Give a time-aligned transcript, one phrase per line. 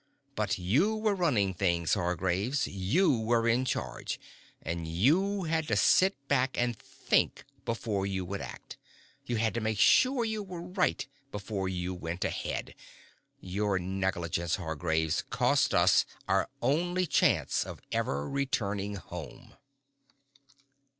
[0.33, 2.65] But you were running things, Hargraves.
[2.67, 4.19] You were in charge.
[4.59, 8.79] And you had to sit back and think before you would act.
[9.27, 12.73] You had to make sure you were right, before you went ahead.
[13.41, 19.53] Your negligence, Hargraves, cost us our only chance of ever returning home."